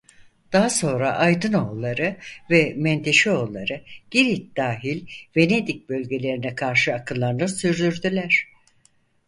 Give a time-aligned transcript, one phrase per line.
[0.53, 2.17] Daha sonra Aydınoğulları
[2.49, 3.81] ve Menteşeoğulları
[4.11, 8.47] Girit dahil Venedik bölgelerine karşı akınlarını sürdürdüler.